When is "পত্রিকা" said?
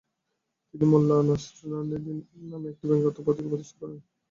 3.25-3.51